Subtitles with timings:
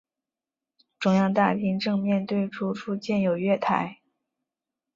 [0.99, 3.99] 中央大厅正面对出处建有月台。